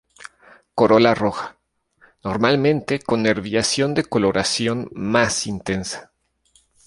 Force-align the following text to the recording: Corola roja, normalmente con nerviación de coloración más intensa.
Corola 0.73 1.13
roja, 1.13 1.57
normalmente 2.23 3.03
con 3.03 3.21
nerviación 3.21 3.93
de 3.93 4.03
coloración 4.03 4.89
más 4.95 5.45
intensa. 5.45 6.11